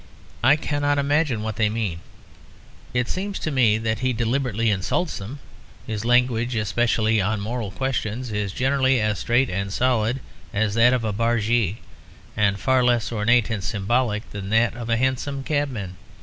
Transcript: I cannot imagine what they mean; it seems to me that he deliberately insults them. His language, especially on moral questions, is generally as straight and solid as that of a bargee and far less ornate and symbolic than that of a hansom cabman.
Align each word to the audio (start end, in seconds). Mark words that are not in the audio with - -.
I 0.43 0.55
cannot 0.55 0.97
imagine 0.97 1.43
what 1.43 1.57
they 1.57 1.69
mean; 1.69 1.99
it 2.91 3.07
seems 3.07 3.37
to 3.37 3.51
me 3.51 3.77
that 3.77 3.99
he 3.99 4.13
deliberately 4.13 4.71
insults 4.71 5.19
them. 5.19 5.37
His 5.85 6.03
language, 6.03 6.55
especially 6.55 7.21
on 7.21 7.39
moral 7.39 7.69
questions, 7.69 8.31
is 8.31 8.51
generally 8.51 8.99
as 8.99 9.19
straight 9.19 9.51
and 9.51 9.71
solid 9.71 10.19
as 10.55 10.73
that 10.73 10.93
of 10.93 11.03
a 11.03 11.13
bargee 11.13 11.81
and 12.35 12.59
far 12.59 12.83
less 12.83 13.11
ornate 13.11 13.51
and 13.51 13.63
symbolic 13.63 14.27
than 14.31 14.49
that 14.49 14.75
of 14.75 14.89
a 14.89 14.97
hansom 14.97 15.43
cabman. 15.43 15.97